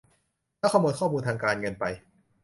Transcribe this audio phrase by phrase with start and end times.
[0.59, 1.85] แล้วขโมยข้อมูลทางการเงินไป